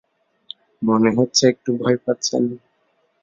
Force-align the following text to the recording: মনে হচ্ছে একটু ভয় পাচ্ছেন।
মনে 0.81 1.09
হচ্ছে 1.17 1.43
একটু 1.47 1.69
ভয় 1.81 1.97
পাচ্ছেন। 2.05 2.43